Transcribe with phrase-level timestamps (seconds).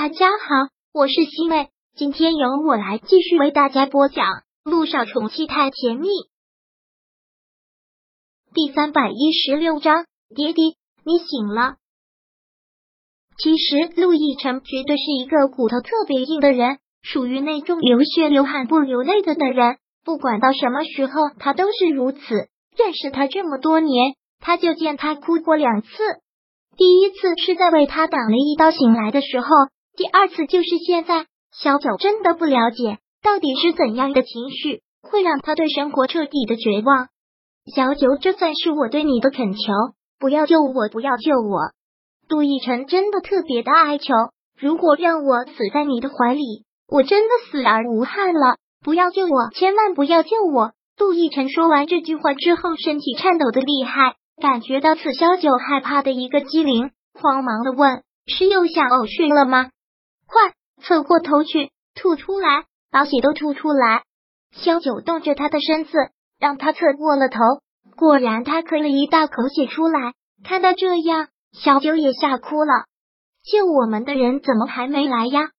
[0.00, 4.26] 大家好，我是西妹，今天由我来继续为大家播讲
[4.62, 6.06] 《陆少宠妻太甜蜜》
[8.54, 10.06] 第三百一十六章。
[10.32, 10.66] 爹爹，
[11.04, 11.78] 你醒了。
[13.38, 19.78] 其实陆亦辰绝对是一个骨头特别硬的人，属于那种流血流汗不流泪的的人。
[20.04, 22.20] 不管到什么时候，他都是如此。
[22.76, 25.88] 认识他这么多年，他就见他哭过两次。
[26.76, 29.48] 第一次是在为他挡了一刀醒来的时候。
[29.98, 37.08] 第二次就是现在，小九真的不了解到底是怎样的情绪会让他对生活彻底的绝望。
[37.74, 39.72] 小九，这算是我对你的恳求，
[40.20, 41.72] 不要救我，不要救我。
[42.28, 44.14] 杜奕晨真的特别的哀求，
[44.56, 48.54] 如果让我死在你的怀里，我真的死而无憾了。
[48.84, 50.74] 不要救我，千万不要救我。
[50.96, 59.70] 杜奕晨说完这句话之后，身体颤抖的厉害，感觉到此小九害怕的一个机灵，慌忙的问：“是又想呕血了吗？”
[60.28, 64.04] 快侧过头去，吐出来，把血都吐出来。
[64.52, 65.92] 萧九动着他的身子，
[66.38, 67.38] 让他侧过了头。
[67.96, 70.12] 果然，他咳了一大口血出来。
[70.44, 72.84] 看到这样，小九也吓哭了。
[73.42, 75.50] 救我们的人怎么还没来呀？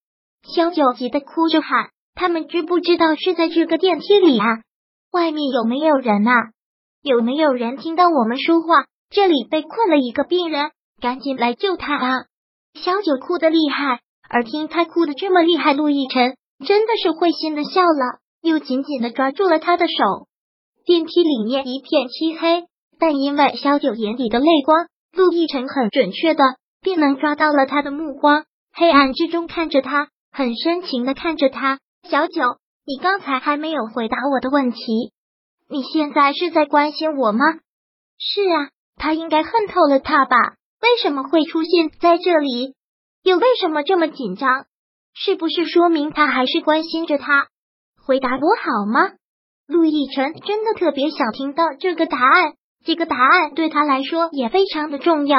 [0.44, 4.46] 萧九急得哭着喊：“他们知不知道是在这个电梯里啊？
[5.12, 6.52] 外面有没有人啊？
[7.02, 8.86] 有没有人听到我们说话？
[9.10, 12.26] 这里被困了一个病人，赶紧来救他啊！”
[12.80, 14.02] 小九哭得厉害。
[14.30, 20.28] 而听他哭的这么厉害，陆亦辰真的是会心的笑了，又紧紧的抓住了他的手。
[20.86, 22.66] 电梯里面一片漆黑，
[23.00, 26.44] 但因为萧九眼底的泪光，陆亦辰很准确的
[26.82, 28.46] 便能抓到了他的目光。
[28.72, 31.80] 黑暗之中看着他，很深情的看着他。
[32.08, 32.44] 小九，
[32.86, 35.12] 你刚才还没有回答我的问题，
[35.70, 37.46] 你现在是在关心我吗？
[38.20, 40.38] 是啊，他应该恨透了他吧？
[40.82, 42.76] 为什么会出现在这里？
[43.24, 44.66] 又为什么这么紧张？
[45.14, 47.48] 是不是说明他还是关心着他？
[48.06, 49.12] 回答我好吗？
[49.68, 52.54] 陆亦辰真的特别想听到这个答案，
[52.86, 55.38] 这个答案对他来说也非常的重要。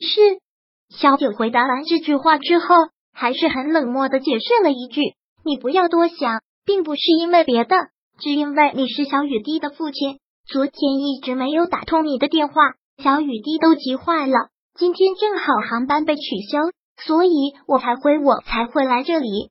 [0.00, 0.40] 是
[0.88, 2.74] 小九回答完这句话之后，
[3.12, 5.02] 还是很冷漠的解释了一句
[5.44, 7.76] ：“你不要多想，并不是因为别的，
[8.18, 10.18] 只因为你是小雨滴的父亲。
[10.46, 12.54] 昨天一直没有打通你的电话，
[12.96, 14.48] 小雨滴都急坏了。
[14.74, 16.58] 今天正好航班被取消。”
[17.06, 19.50] 所以我才会，我才会来这里。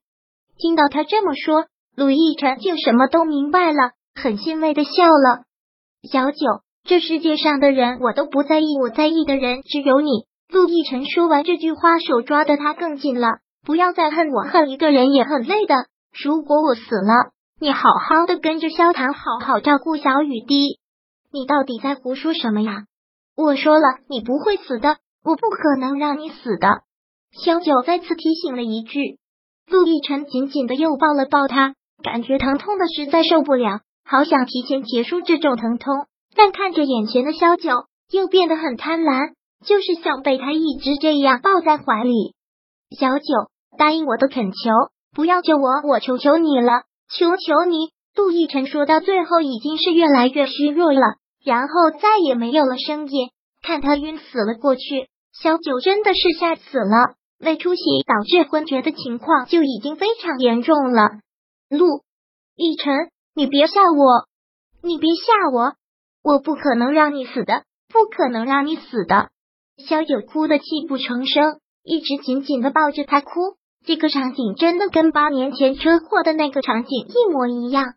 [0.58, 1.66] 听到他这么说，
[1.96, 5.44] 陆亦辰就什么都明白了，很欣慰的笑了。
[6.10, 6.38] 小九，
[6.84, 10.26] 这世界上的人我都不在意，我在意的人只有你。
[10.50, 13.28] 陆亦辰说完这句话，手抓的他更紧了。
[13.66, 15.76] 不要再恨我，恨一个人也很累的。
[16.24, 20.80] 如果我死了，你好好的跟着萧谈，好好照顾小雨滴。
[21.32, 22.86] 你到底在胡说什么呀？
[23.36, 26.82] 我说了，你不会死的，我不可能让你死的。
[27.32, 29.18] 萧九再次提醒了一句，
[29.68, 39.34] 陆亦辰紧紧的又抱了抱他，感觉疼痛的实在受不了，好想提前结束这种疼痛，但看着眼前的萧九，又变得很贪婪，
[39.66, 42.34] 就是想被他一直这样抱在怀里。
[42.98, 43.26] 小九，
[43.78, 44.72] 答应我的恳求，
[45.16, 46.84] 不要救我，我求求你了，
[47.16, 47.92] 求求你！
[48.16, 51.00] 陆亦辰说到最后已经是越来越虚弱了，
[51.46, 53.30] 然后再也没有了声音，
[53.62, 57.16] 看他晕死了过去，小九真的是吓死了。
[57.40, 61.10] 胃出血导致昏厥的情况就已经非常严重了。
[61.70, 62.04] 陆
[62.56, 64.28] 亦辰，你别吓我，
[64.84, 65.74] 你别吓我，
[66.22, 69.30] 我不可能让你死的，不可能让你死的。
[69.78, 73.30] 萧九哭的泣不成声，一直紧紧的抱着他哭。
[73.86, 77.94] 这个场景真的跟八年前车祸的那个场景一模一样。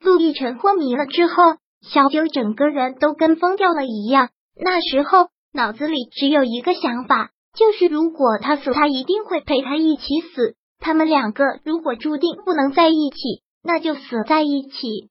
[0.00, 1.34] 陆亦辰昏迷了之后，
[1.82, 4.30] 小九整个人都跟疯掉了一样。
[4.54, 7.32] 那时候脑子里只有一个想法。
[7.56, 10.02] 就是如果他死，他一定会陪他一起
[10.34, 10.54] 死。
[10.78, 15.08] 他们两个如果注定不能在一起，那就死在一起。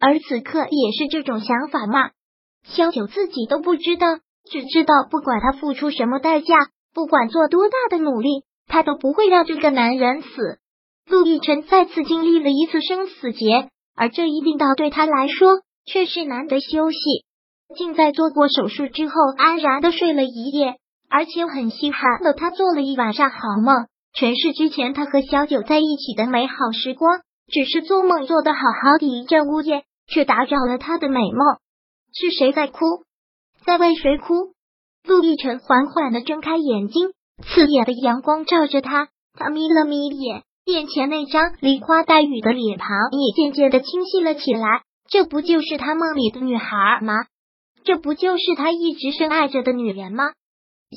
[0.00, 2.10] 而此刻也是这种想法吗？
[2.64, 4.18] 萧九自己都不知道，
[4.50, 6.54] 只知道不管他付出什么代价，
[6.92, 10.58] 不管做多大的努力，他都不会让这个男人死。
[11.08, 16.98] 陆亦辰再次经历了一次生死劫，而这一病倒对他来说却是难得休息，
[17.76, 20.74] 竟在做过手术之后安然的睡了一夜。
[21.14, 27.20] 而且我很稀罕的，他做了一晚上好梦，全是之前他和小九在一起的美好时光。
[27.46, 31.38] 只是做梦做的好好的，一阵呜咽，却打扰了他的美梦。
[32.12, 32.80] 是谁在哭？
[33.64, 34.54] 在为谁哭？
[35.06, 37.10] 陆亦辰缓缓的睁开眼睛，
[37.44, 39.06] 刺眼的阳光照着他，
[39.38, 44.82] 他眯了眯眼，眼前那张梨花带雨的脸庞也渐渐的清晰了起来。
[45.08, 47.12] 这不就是他梦里的女孩吗？
[47.84, 50.32] 这不就是他一直深爱着的女人吗？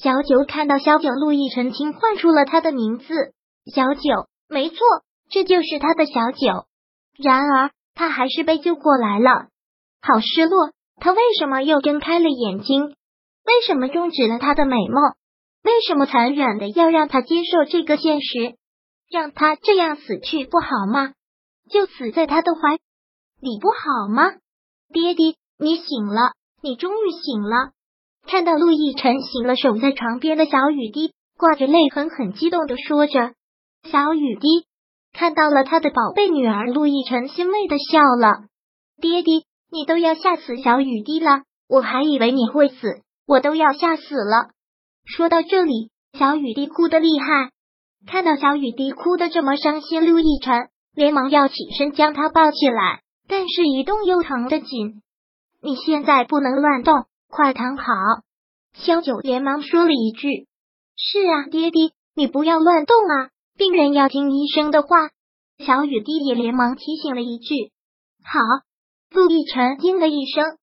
[0.02, 3.06] 小九看到萧九，陆亦辰轻唤出了他的名字，
[3.74, 4.78] 小九，没错，
[5.30, 6.66] 这就是他的小九。
[7.18, 9.48] 然而，他还是被救过来了，
[10.02, 10.72] 好失落。
[11.00, 12.84] 他为什么又睁开了眼睛？
[12.86, 15.14] 为什么终止了他的美梦？
[15.64, 18.56] 为什么残忍的要让他接受这个现实？
[19.10, 21.14] 让他这样死去不好吗？
[21.70, 22.76] 就死在他的怀
[23.40, 24.34] 里不好吗？
[24.94, 27.72] 爹爹，你醒了，你终于醒了。
[28.28, 33.32] 看到陆亦辰醒了，守在床边的小雨滴挂着泪痕，很激动的说着
[33.90, 34.66] ：“小雨滴
[35.14, 38.44] 看到了他的宝贝女儿。”陆亦辰欣慰的笑了
[39.02, 44.50] ：“爹爹，你都要吓死小雨滴了，我还以为你会死，我都要吓死了。”
[45.08, 45.90] 说到这里，
[46.20, 47.52] 小雨滴哭的厉害。
[48.08, 55.02] 看到小雨滴哭的这么伤心，陆亦辰连忙要起身将她抱起来，但是一动又疼得紧。
[55.62, 57.06] 你现在不能乱动。
[57.30, 57.84] 快躺好！
[58.74, 60.48] 萧九连忙说了一句
[60.96, 64.88] ：“是啊，爹爹，你不要乱动啊，病人要听医生的话。”
[65.66, 67.72] 小雨滴也连忙提醒了一句
[68.24, 68.40] ：“好。”
[69.10, 70.58] 陆亦辰应了一声，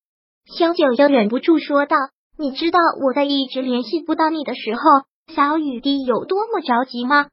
[0.46, 1.96] 萧九又忍不住说道
[2.38, 4.80] ：“你知道我在一直联系不到你的时候，
[5.34, 7.28] 小雨滴有多么着急吗？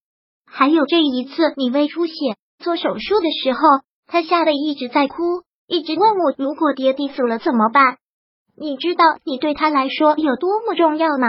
[0.45, 2.13] 还有这一次你胃出血
[2.59, 3.59] 做手术的时候，
[4.07, 7.97] 他吓得一直在哭，一直问我如果爹爹死了怎么办。”
[8.61, 11.27] 你知道你对他来说有多么重要吗？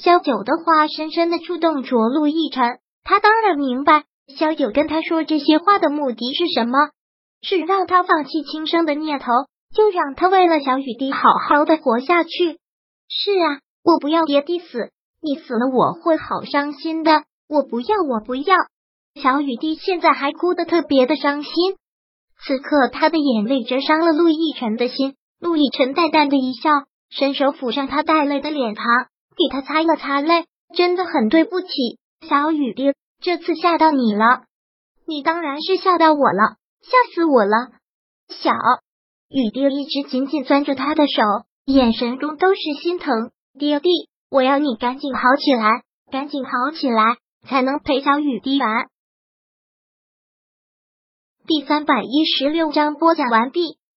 [0.00, 4.04] 萧九的话深深的触动着陆亦辰，他当然明白
[4.38, 6.78] 萧九跟他说这些话的目的是什么，
[7.42, 9.26] 是让他放弃轻生的念头，
[9.74, 11.18] 就让他为了小雨滴好
[11.48, 12.30] 好的活下去。
[13.08, 18.54] 是啊，我不要爹地死，你死了我会好伤心的，我不要，我不要。
[19.20, 21.52] 小雨滴现在还哭得特别的伤心，
[22.40, 25.16] 此刻他的眼泪折伤了陆亦辰的心。
[25.42, 26.70] 陆亦辰淡淡的一笑，
[27.10, 28.84] 伸手抚上他带泪的脸庞，
[29.36, 30.46] 给他擦了擦泪。
[30.72, 31.66] 真的很对不起，
[32.28, 34.44] 小雨滴，这次吓到你了。
[35.04, 37.72] 你当然是吓到我了，吓死我了。
[38.28, 38.52] 小
[39.28, 41.22] 雨滴一直紧紧攥着他的手，
[41.66, 43.32] 眼神中都是心疼。
[43.58, 43.90] 爹地，
[44.30, 47.16] 我要你赶紧好起来，赶紧好起来，
[47.48, 48.86] 才能陪小雨滴玩。
[51.48, 53.81] 第三百一十六章播讲完毕。